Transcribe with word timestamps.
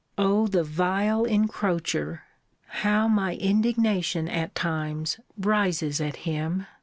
O 0.17 0.47
the 0.47 0.63
vile 0.63 1.25
encroacher! 1.25 2.21
how 2.65 3.07
my 3.07 3.35
indignation, 3.35 4.27
at 4.27 4.55
times, 4.55 5.19
rises 5.37 6.01
at 6.01 6.15
him! 6.25 6.65